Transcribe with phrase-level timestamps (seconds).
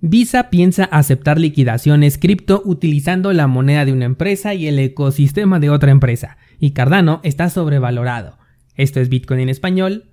[0.00, 5.70] Visa piensa aceptar liquidaciones cripto utilizando la moneda de una empresa y el ecosistema de
[5.70, 8.38] otra empresa, y Cardano está sobrevalorado.
[8.76, 10.04] Esto es Bitcoin en español.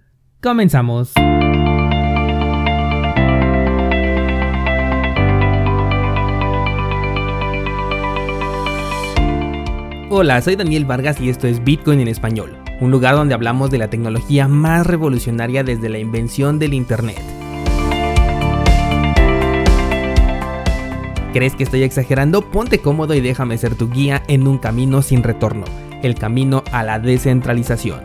[0.42, 1.14] Comenzamos.
[10.10, 13.78] Hola, soy Daniel Vargas y esto es Bitcoin en español, un lugar donde hablamos de
[13.78, 17.45] la tecnología más revolucionaria desde la invención del Internet.
[21.36, 22.50] ¿Crees que estoy exagerando?
[22.50, 25.66] Ponte cómodo y déjame ser tu guía en un camino sin retorno,
[26.02, 28.00] el camino a la descentralización.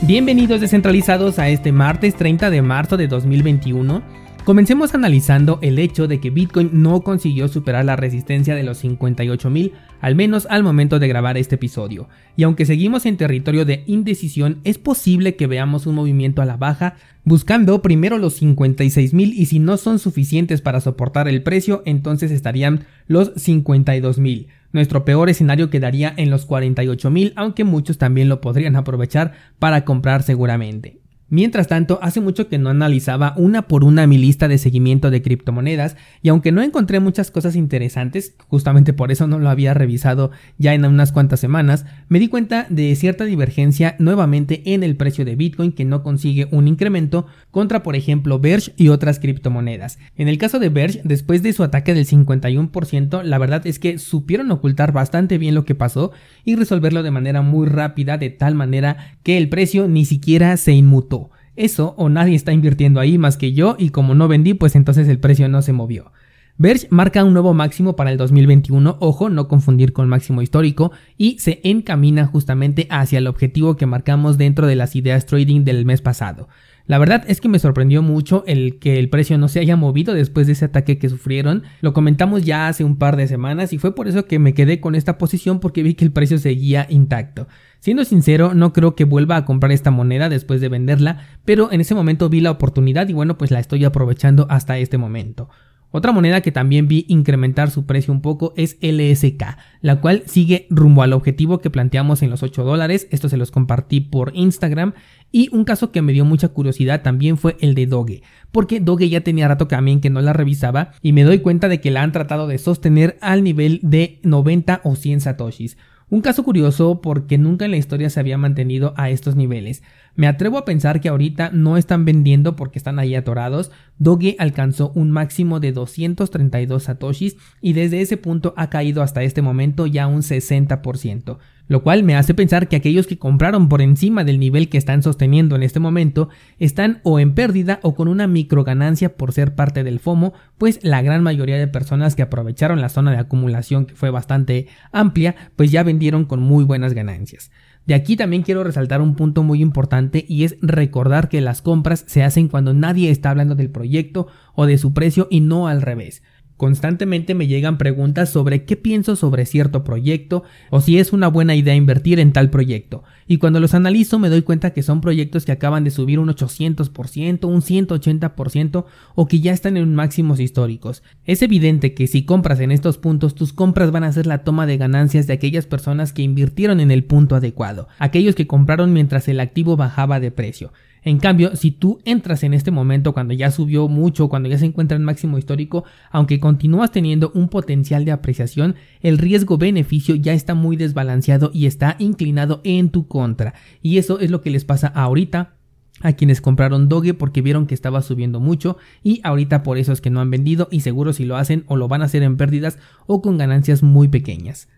[0.00, 4.02] Bienvenidos descentralizados a este martes 30 de marzo de 2021
[4.48, 9.72] Comencemos analizando el hecho de que Bitcoin no consiguió superar la resistencia de los 58.000,
[10.00, 14.60] al menos al momento de grabar este episodio, y aunque seguimos en territorio de indecisión,
[14.64, 19.58] es posible que veamos un movimiento a la baja, buscando primero los 56.000 y si
[19.58, 24.46] no son suficientes para soportar el precio, entonces estarían los 52.000.
[24.72, 30.22] Nuestro peor escenario quedaría en los 48.000, aunque muchos también lo podrían aprovechar para comprar
[30.22, 31.02] seguramente.
[31.30, 35.20] Mientras tanto, hace mucho que no analizaba una por una mi lista de seguimiento de
[35.20, 40.30] criptomonedas y aunque no encontré muchas cosas interesantes, justamente por eso no lo había revisado
[40.56, 45.26] ya en unas cuantas semanas, me di cuenta de cierta divergencia nuevamente en el precio
[45.26, 49.98] de Bitcoin que no consigue un incremento contra por ejemplo Verge y otras criptomonedas.
[50.16, 53.98] En el caso de Verge, después de su ataque del 51%, la verdad es que
[53.98, 56.10] supieron ocultar bastante bien lo que pasó
[56.46, 60.72] y resolverlo de manera muy rápida de tal manera que el precio ni siquiera se
[60.72, 61.17] inmutó
[61.58, 65.08] eso o nadie está invirtiendo ahí más que yo y como no vendí pues entonces
[65.08, 66.12] el precio no se movió.
[66.60, 71.38] Verge marca un nuevo máximo para el 2021, ojo, no confundir con máximo histórico, y
[71.38, 76.02] se encamina justamente hacia el objetivo que marcamos dentro de las ideas trading del mes
[76.02, 76.48] pasado.
[76.88, 80.14] La verdad es que me sorprendió mucho el que el precio no se haya movido
[80.14, 81.62] después de ese ataque que sufrieron.
[81.80, 84.80] Lo comentamos ya hace un par de semanas y fue por eso que me quedé
[84.80, 87.46] con esta posición porque vi que el precio seguía intacto.
[87.78, 91.82] Siendo sincero, no creo que vuelva a comprar esta moneda después de venderla, pero en
[91.82, 95.50] ese momento vi la oportunidad y bueno, pues la estoy aprovechando hasta este momento.
[95.90, 100.66] Otra moneda que también vi incrementar su precio un poco es LSK, la cual sigue
[100.68, 104.92] rumbo al objetivo que planteamos en los 8 dólares, esto se los compartí por Instagram,
[105.32, 108.22] y un caso que me dio mucha curiosidad también fue el de Doge,
[108.52, 111.80] porque Doge ya tenía rato también que no la revisaba y me doy cuenta de
[111.80, 115.78] que la han tratado de sostener al nivel de 90 o 100 satoshis.
[116.10, 119.82] Un caso curioso porque nunca en la historia se había mantenido a estos niveles.
[120.18, 123.70] Me atrevo a pensar que ahorita no están vendiendo porque están ahí atorados.
[123.98, 129.42] Doge alcanzó un máximo de 232 satoshis y desde ese punto ha caído hasta este
[129.42, 134.24] momento ya un 60% lo cual me hace pensar que aquellos que compraron por encima
[134.24, 138.26] del nivel que están sosteniendo en este momento están o en pérdida o con una
[138.26, 142.80] micro ganancia por ser parte del FOMO, pues la gran mayoría de personas que aprovecharon
[142.80, 147.50] la zona de acumulación que fue bastante amplia, pues ya vendieron con muy buenas ganancias.
[147.88, 152.04] De aquí también quiero resaltar un punto muy importante y es recordar que las compras
[152.06, 155.80] se hacen cuando nadie está hablando del proyecto o de su precio y no al
[155.80, 156.22] revés.
[156.58, 161.54] Constantemente me llegan preguntas sobre qué pienso sobre cierto proyecto o si es una buena
[161.54, 163.04] idea invertir en tal proyecto.
[163.28, 166.28] Y cuando los analizo me doy cuenta que son proyectos que acaban de subir un
[166.28, 171.04] 800%, un 180% o que ya están en máximos históricos.
[171.24, 174.66] Es evidente que si compras en estos puntos, tus compras van a ser la toma
[174.66, 179.28] de ganancias de aquellas personas que invirtieron en el punto adecuado, aquellos que compraron mientras
[179.28, 180.72] el activo bajaba de precio.
[181.02, 184.66] En cambio, si tú entras en este momento cuando ya subió mucho, cuando ya se
[184.66, 190.54] encuentra en máximo histórico, aunque continúas teniendo un potencial de apreciación, el riesgo-beneficio ya está
[190.54, 193.54] muy desbalanceado y está inclinado en tu contra.
[193.82, 195.54] Y eso es lo que les pasa ahorita
[196.00, 200.00] a quienes compraron Doge porque vieron que estaba subiendo mucho y ahorita por eso es
[200.00, 202.36] que no han vendido y seguro si lo hacen o lo van a hacer en
[202.36, 204.68] pérdidas o con ganancias muy pequeñas.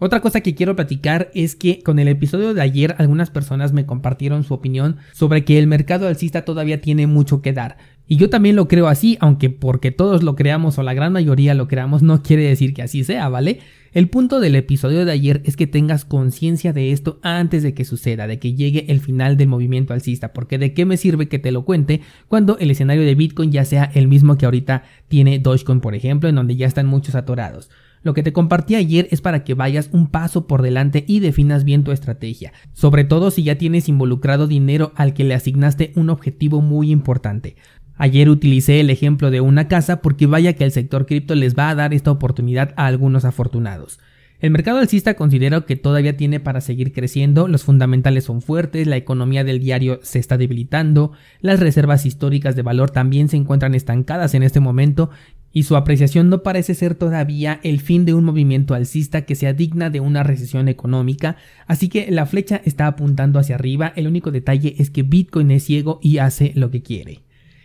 [0.00, 3.84] Otra cosa que quiero platicar es que con el episodio de ayer algunas personas me
[3.84, 7.78] compartieron su opinión sobre que el mercado alcista todavía tiene mucho que dar.
[8.06, 11.52] Y yo también lo creo así, aunque porque todos lo creamos o la gran mayoría
[11.54, 13.58] lo creamos no quiere decir que así sea, ¿vale?
[13.92, 17.84] El punto del episodio de ayer es que tengas conciencia de esto antes de que
[17.84, 21.38] suceda, de que llegue el final del movimiento alcista, porque de qué me sirve que
[21.38, 25.40] te lo cuente cuando el escenario de Bitcoin ya sea el mismo que ahorita tiene
[25.40, 27.68] Dogecoin, por ejemplo, en donde ya están muchos atorados.
[28.02, 31.64] Lo que te compartí ayer es para que vayas un paso por delante y definas
[31.64, 36.10] bien tu estrategia, sobre todo si ya tienes involucrado dinero al que le asignaste un
[36.10, 37.56] objetivo muy importante.
[37.96, 41.68] Ayer utilicé el ejemplo de una casa porque vaya que el sector cripto les va
[41.68, 43.98] a dar esta oportunidad a algunos afortunados.
[44.40, 48.96] El mercado alcista considera que todavía tiene para seguir creciendo, los fundamentales son fuertes, la
[48.96, 54.34] economía del diario se está debilitando, las reservas históricas de valor también se encuentran estancadas
[54.34, 55.10] en este momento
[55.52, 59.54] y su apreciación no parece ser todavía el fin de un movimiento alcista que sea
[59.54, 61.34] digna de una recesión económica,
[61.66, 65.64] así que la flecha está apuntando hacia arriba, el único detalle es que Bitcoin es
[65.64, 67.22] ciego y hace lo que quiere.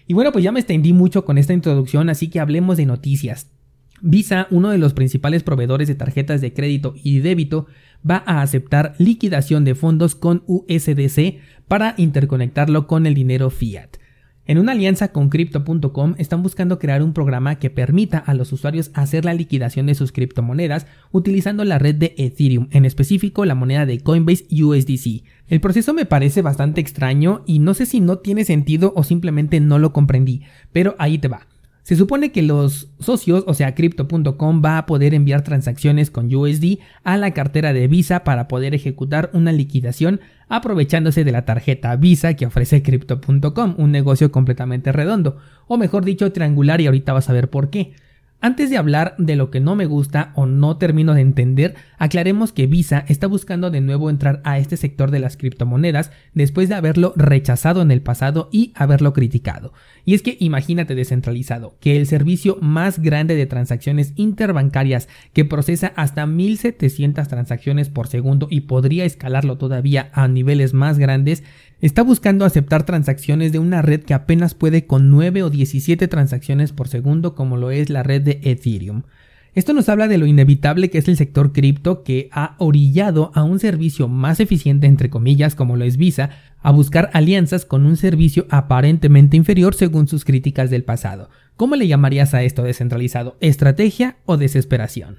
[0.08, 3.53] Y bueno, pues ya me extendí mucho con esta introducción, así que hablemos de noticias.
[4.06, 7.68] Visa, uno de los principales proveedores de tarjetas de crédito y débito,
[8.08, 11.38] va a aceptar liquidación de fondos con USDC
[11.70, 13.92] para interconectarlo con el dinero fiat.
[14.46, 18.92] En una alianza con Crypto.com están buscando crear un programa que permita a los usuarios
[18.94, 23.86] hacer la liquidación de sus criptomonedas utilizando la red de Ethereum, en específico la moneda
[23.86, 25.24] de Coinbase USDC.
[25.48, 29.62] El proceso me parece bastante extraño y no sé si no tiene sentido o simplemente
[29.62, 30.42] no lo comprendí,
[30.74, 31.48] pero ahí te va.
[31.84, 36.80] Se supone que los socios, o sea, crypto.com va a poder enviar transacciones con USD
[37.04, 42.36] a la cartera de Visa para poder ejecutar una liquidación aprovechándose de la tarjeta Visa
[42.36, 45.38] que ofrece crypto.com, un negocio completamente redondo,
[45.68, 47.94] o mejor dicho, triangular y ahorita vas a ver por qué.
[48.46, 52.52] Antes de hablar de lo que no me gusta o no termino de entender, aclaremos
[52.52, 56.76] que Visa está buscando de nuevo entrar a este sector de las criptomonedas después de
[56.76, 59.72] haberlo rechazado en el pasado y haberlo criticado.
[60.04, 65.94] Y es que imagínate descentralizado, que el servicio más grande de transacciones interbancarias que procesa
[65.96, 71.46] hasta 1700 transacciones por segundo y podría escalarlo todavía a niveles más grandes,
[71.86, 76.72] está buscando aceptar transacciones de una red que apenas puede con 9 o 17 transacciones
[76.72, 79.04] por segundo como lo es la red de Ethereum.
[79.54, 83.44] Esto nos habla de lo inevitable que es el sector cripto que ha orillado a
[83.44, 86.30] un servicio más eficiente entre comillas como lo es Visa
[86.62, 91.30] a buscar alianzas con un servicio aparentemente inferior según sus críticas del pasado.
[91.58, 93.36] ¿Cómo le llamarías a esto descentralizado?
[93.42, 95.18] ¿Estrategia o desesperación?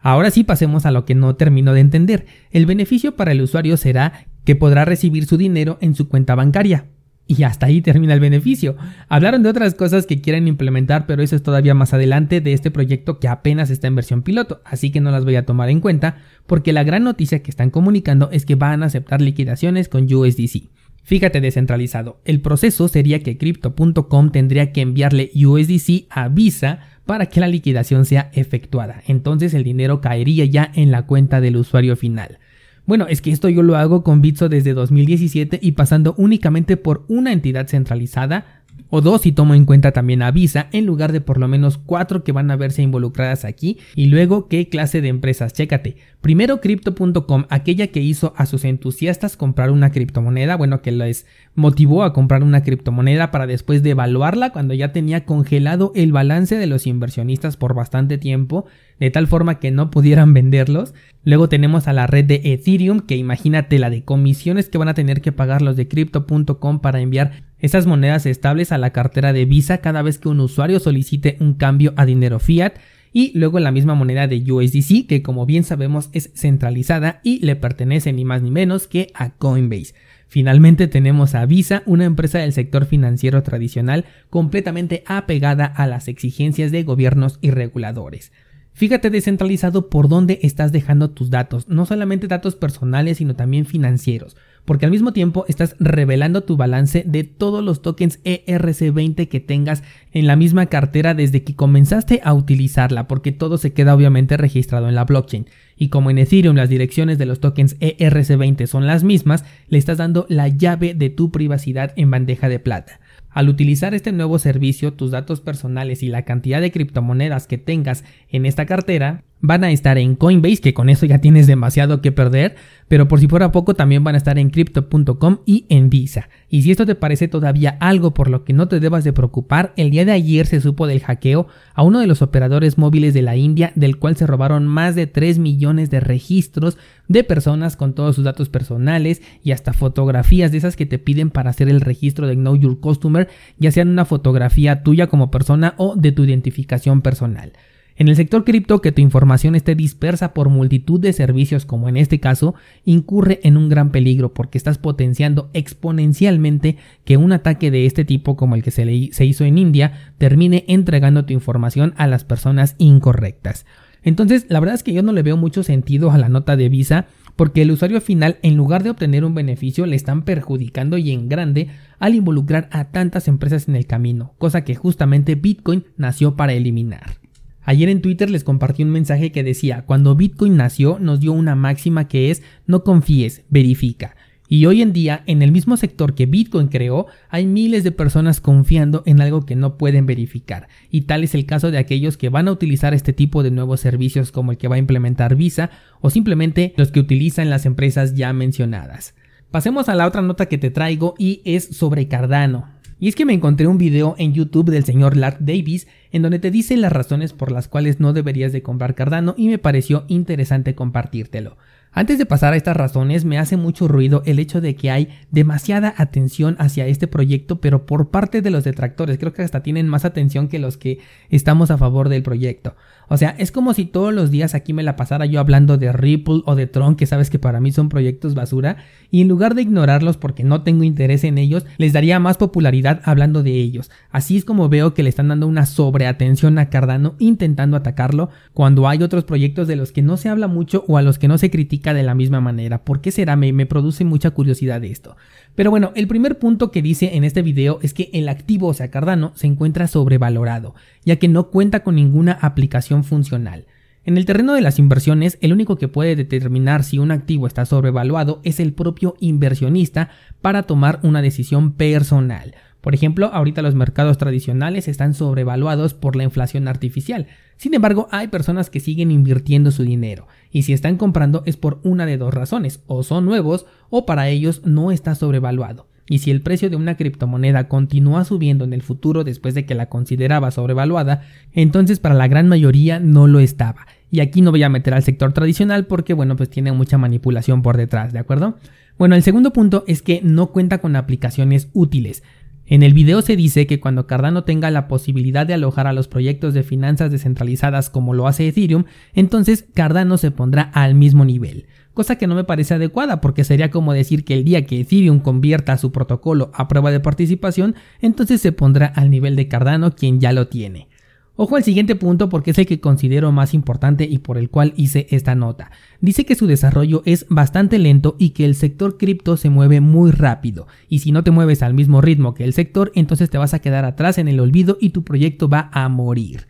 [0.00, 2.26] Ahora sí pasemos a lo que no termino de entender.
[2.50, 6.86] El beneficio para el usuario será que podrá recibir su dinero en su cuenta bancaria.
[7.26, 8.76] Y hasta ahí termina el beneficio.
[9.08, 12.70] Hablaron de otras cosas que quieren implementar, pero eso es todavía más adelante de este
[12.70, 15.80] proyecto que apenas está en versión piloto, así que no las voy a tomar en
[15.80, 20.04] cuenta, porque la gran noticia que están comunicando es que van a aceptar liquidaciones con
[20.04, 20.70] USDC.
[21.02, 27.40] Fíjate descentralizado, el proceso sería que crypto.com tendría que enviarle USDC a Visa para que
[27.40, 32.38] la liquidación sea efectuada, entonces el dinero caería ya en la cuenta del usuario final.
[32.86, 37.04] Bueno, es que esto yo lo hago con Bitso desde 2017 y pasando únicamente por
[37.08, 41.20] una entidad centralizada o dos si tomo en cuenta también a Visa en lugar de
[41.20, 45.08] por lo menos cuatro que van a verse involucradas aquí y luego qué clase de
[45.08, 45.96] empresas, chécate.
[46.20, 52.04] Primero Crypto.com, aquella que hizo a sus entusiastas comprar una criptomoneda, bueno que les motivó
[52.04, 56.86] a comprar una criptomoneda para después devaluarla cuando ya tenía congelado el balance de los
[56.86, 58.66] inversionistas por bastante tiempo,
[59.00, 60.94] de tal forma que no pudieran venderlos.
[61.26, 64.94] Luego tenemos a la red de Ethereum, que imagínate la de comisiones que van a
[64.94, 69.44] tener que pagar los de Crypto.com para enviar esas monedas estables a la cartera de
[69.44, 72.74] Visa cada vez que un usuario solicite un cambio a dinero fiat
[73.12, 77.56] y luego la misma moneda de USDC que como bien sabemos es centralizada y le
[77.56, 79.94] pertenece ni más ni menos que a Coinbase.
[80.28, 86.70] Finalmente tenemos a Visa, una empresa del sector financiero tradicional completamente apegada a las exigencias
[86.70, 88.30] de gobiernos y reguladores.
[88.76, 94.36] Fíjate descentralizado por dónde estás dejando tus datos, no solamente datos personales, sino también financieros,
[94.66, 99.82] porque al mismo tiempo estás revelando tu balance de todos los tokens ERC20 que tengas
[100.12, 104.90] en la misma cartera desde que comenzaste a utilizarla, porque todo se queda obviamente registrado
[104.90, 105.46] en la blockchain.
[105.78, 109.96] Y como en Ethereum las direcciones de los tokens ERC20 son las mismas, le estás
[109.96, 113.00] dando la llave de tu privacidad en bandeja de plata.
[113.36, 118.02] Al utilizar este nuevo servicio, tus datos personales y la cantidad de criptomonedas que tengas
[118.30, 122.12] en esta cartera van a estar en Coinbase, que con eso ya tienes demasiado que
[122.12, 122.56] perder,
[122.88, 126.28] pero por si fuera poco también van a estar en crypto.com y en Visa.
[126.48, 129.72] Y si esto te parece todavía algo por lo que no te debas de preocupar,
[129.76, 133.22] el día de ayer se supo del hackeo a uno de los operadores móviles de
[133.22, 136.78] la India, del cual se robaron más de 3 millones de registros
[137.08, 141.30] de personas con todos sus datos personales y hasta fotografías de esas que te piden
[141.30, 143.28] para hacer el registro de Know Your Customer,
[143.58, 147.52] ya sean una fotografía tuya como persona o de tu identificación personal.
[147.98, 151.96] En el sector cripto, que tu información esté dispersa por multitud de servicios como en
[151.96, 156.76] este caso, incurre en un gran peligro porque estás potenciando exponencialmente
[157.06, 161.24] que un ataque de este tipo como el que se, hizo en India termine entregando
[161.24, 163.64] tu información a las personas incorrectas.
[164.02, 166.68] Entonces, la verdad es que yo no le veo mucho sentido a la nota de
[166.68, 171.12] Visa porque el usuario final, en lugar de obtener un beneficio, le están perjudicando y
[171.12, 176.36] en grande al involucrar a tantas empresas en el camino, cosa que justamente Bitcoin nació
[176.36, 177.25] para eliminar.
[177.66, 181.56] Ayer en Twitter les compartí un mensaje que decía, cuando Bitcoin nació nos dio una
[181.56, 184.14] máxima que es no confíes, verifica.
[184.48, 188.40] Y hoy en día, en el mismo sector que Bitcoin creó, hay miles de personas
[188.40, 190.68] confiando en algo que no pueden verificar.
[190.92, 193.80] Y tal es el caso de aquellos que van a utilizar este tipo de nuevos
[193.80, 195.70] servicios como el que va a implementar Visa
[196.00, 199.16] o simplemente los que utilizan las empresas ya mencionadas.
[199.50, 202.75] Pasemos a la otra nota que te traigo y es sobre Cardano.
[202.98, 206.38] Y es que me encontré un video en YouTube del señor Lark Davis en donde
[206.38, 210.04] te dice las razones por las cuales no deberías de comprar Cardano y me pareció
[210.08, 211.58] interesante compartírtelo.
[211.98, 215.08] Antes de pasar a estas razones, me hace mucho ruido el hecho de que hay
[215.30, 219.16] demasiada atención hacia este proyecto, pero por parte de los detractores.
[219.16, 220.98] Creo que hasta tienen más atención que los que
[221.30, 222.76] estamos a favor del proyecto.
[223.08, 225.90] O sea, es como si todos los días aquí me la pasara yo hablando de
[225.90, 228.76] Ripple o de Tron, que sabes que para mí son proyectos basura,
[229.10, 233.00] y en lugar de ignorarlos porque no tengo interés en ellos, les daría más popularidad
[233.04, 233.90] hablando de ellos.
[234.10, 238.86] Así es como veo que le están dando una sobreatención a Cardano intentando atacarlo, cuando
[238.86, 241.38] hay otros proyectos de los que no se habla mucho o a los que no
[241.38, 242.84] se critica de la misma manera.
[242.84, 243.36] ¿Por qué será?
[243.36, 245.16] Me, me produce mucha curiosidad esto.
[245.54, 248.74] Pero bueno, el primer punto que dice en este video es que el activo, o
[248.74, 250.74] sea, Cardano, se encuentra sobrevalorado,
[251.04, 253.66] ya que no cuenta con ninguna aplicación funcional.
[254.06, 257.66] En el terreno de las inversiones, el único que puede determinar si un activo está
[257.66, 262.54] sobrevaluado es el propio inversionista para tomar una decisión personal.
[262.86, 267.26] Por ejemplo, ahorita los mercados tradicionales están sobrevaluados por la inflación artificial.
[267.56, 271.80] Sin embargo, hay personas que siguen invirtiendo su dinero, y si están comprando es por
[271.82, 275.88] una de dos razones, o son nuevos o para ellos no está sobrevaluado.
[276.08, 279.74] Y si el precio de una criptomoneda continúa subiendo en el futuro después de que
[279.74, 281.22] la consideraba sobrevaluada,
[281.54, 283.88] entonces para la gran mayoría no lo estaba.
[284.12, 287.62] Y aquí no voy a meter al sector tradicional porque bueno, pues tiene mucha manipulación
[287.62, 288.58] por detrás, ¿de acuerdo?
[288.96, 292.22] Bueno, el segundo punto es que no cuenta con aplicaciones útiles.
[292.68, 296.08] En el video se dice que cuando Cardano tenga la posibilidad de alojar a los
[296.08, 301.66] proyectos de finanzas descentralizadas como lo hace Ethereum, entonces Cardano se pondrá al mismo nivel,
[301.94, 305.20] cosa que no me parece adecuada porque sería como decir que el día que Ethereum
[305.20, 310.20] convierta su protocolo a prueba de participación, entonces se pondrá al nivel de Cardano quien
[310.20, 310.88] ya lo tiene.
[311.38, 314.72] Ojo al siguiente punto porque es el que considero más importante y por el cual
[314.76, 315.70] hice esta nota.
[316.00, 320.12] Dice que su desarrollo es bastante lento y que el sector cripto se mueve muy
[320.12, 320.66] rápido.
[320.88, 323.58] Y si no te mueves al mismo ritmo que el sector, entonces te vas a
[323.58, 326.46] quedar atrás en el olvido y tu proyecto va a morir.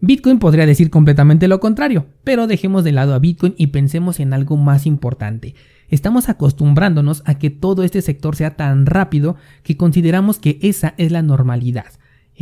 [0.00, 4.32] Bitcoin podría decir completamente lo contrario, pero dejemos de lado a Bitcoin y pensemos en
[4.32, 5.54] algo más importante.
[5.90, 11.12] Estamos acostumbrándonos a que todo este sector sea tan rápido que consideramos que esa es
[11.12, 11.84] la normalidad.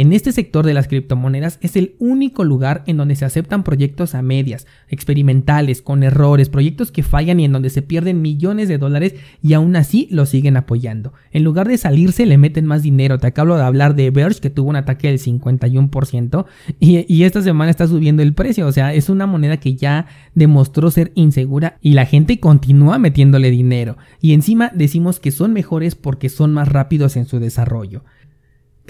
[0.00, 4.14] En este sector de las criptomonedas es el único lugar en donde se aceptan proyectos
[4.14, 8.78] a medias, experimentales, con errores, proyectos que fallan y en donde se pierden millones de
[8.78, 11.12] dólares y aún así lo siguen apoyando.
[11.32, 13.18] En lugar de salirse le meten más dinero.
[13.18, 16.46] Te acabo de hablar de Verge que tuvo un ataque del 51%
[16.78, 18.66] y, y esta semana está subiendo el precio.
[18.66, 23.50] O sea, es una moneda que ya demostró ser insegura y la gente continúa metiéndole
[23.50, 23.98] dinero.
[24.22, 28.02] Y encima decimos que son mejores porque son más rápidos en su desarrollo.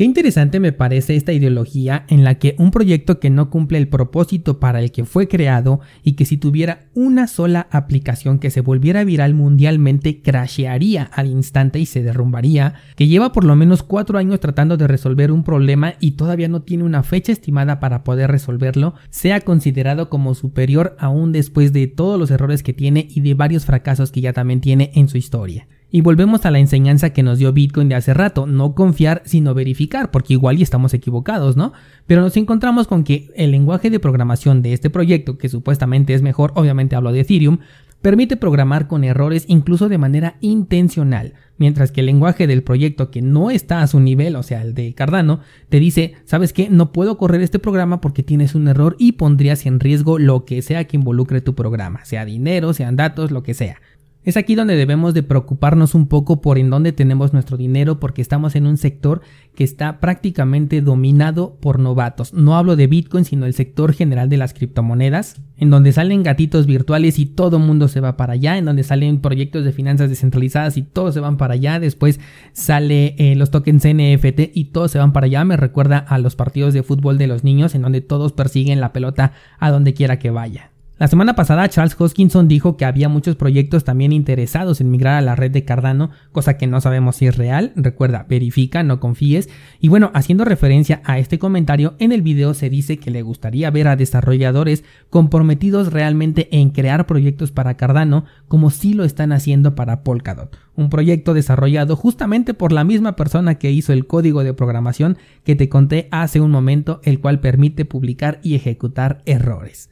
[0.00, 3.88] Qué interesante me parece esta ideología en la que un proyecto que no cumple el
[3.88, 8.62] propósito para el que fue creado y que si tuviera una sola aplicación que se
[8.62, 14.16] volviera viral mundialmente crashearía al instante y se derrumbaría, que lleva por lo menos cuatro
[14.16, 18.30] años tratando de resolver un problema y todavía no tiene una fecha estimada para poder
[18.30, 23.35] resolverlo, sea considerado como superior aún después de todos los errores que tiene y de
[23.35, 25.69] varios fracasos que ya también tiene en su historia.
[25.90, 29.54] Y volvemos a la enseñanza que nos dio Bitcoin de hace rato, no confiar sino
[29.54, 31.73] verificar, porque igual y estamos equivocados, ¿no?
[32.06, 36.23] Pero nos encontramos con que el lenguaje de programación de este proyecto, que supuestamente es
[36.23, 37.59] mejor, obviamente hablo de Ethereum,
[38.02, 43.20] permite programar con errores incluso de manera intencional, mientras que el lenguaje del proyecto que
[43.20, 46.70] no está a su nivel, o sea, el de Cardano, te dice, ¿sabes qué?
[46.70, 50.62] No puedo correr este programa porque tienes un error y pondrías en riesgo lo que
[50.62, 53.80] sea que involucre tu programa, sea dinero, sean datos, lo que sea.
[54.23, 58.21] Es aquí donde debemos de preocuparnos un poco por en dónde tenemos nuestro dinero porque
[58.21, 59.23] estamos en un sector
[59.55, 62.35] que está prácticamente dominado por novatos.
[62.35, 66.67] No hablo de Bitcoin, sino el sector general de las criptomonedas, en donde salen gatitos
[66.67, 70.77] virtuales y todo mundo se va para allá, en donde salen proyectos de finanzas descentralizadas
[70.77, 72.21] y todos se van para allá, después
[72.53, 75.47] sale eh, los tokens NFT y todos se van para allá.
[75.47, 78.93] Me recuerda a los partidos de fútbol de los niños en donde todos persiguen la
[78.93, 80.70] pelota a donde quiera que vaya.
[81.00, 85.23] La semana pasada Charles Hoskinson dijo que había muchos proyectos también interesados en migrar a
[85.23, 87.73] la red de Cardano, cosa que no sabemos si es real.
[87.75, 89.49] Recuerda, verifica, no confíes.
[89.80, 93.71] Y bueno, haciendo referencia a este comentario, en el video se dice que le gustaría
[93.71, 99.75] ver a desarrolladores comprometidos realmente en crear proyectos para Cardano, como si lo están haciendo
[99.75, 104.52] para Polkadot, un proyecto desarrollado justamente por la misma persona que hizo el código de
[104.52, 109.88] programación que te conté hace un momento, el cual permite publicar y ejecutar errores.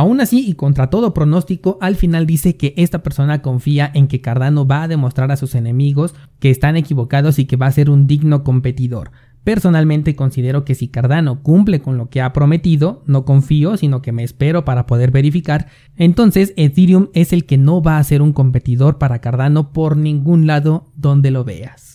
[0.00, 4.22] Aún así, y contra todo pronóstico, al final dice que esta persona confía en que
[4.22, 7.90] Cardano va a demostrar a sus enemigos que están equivocados y que va a ser
[7.90, 9.10] un digno competidor.
[9.44, 14.12] Personalmente considero que si Cardano cumple con lo que ha prometido, no confío, sino que
[14.12, 15.66] me espero para poder verificar,
[15.96, 20.46] entonces Ethereum es el que no va a ser un competidor para Cardano por ningún
[20.46, 21.89] lado donde lo veas.